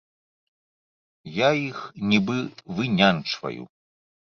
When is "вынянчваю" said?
2.77-3.73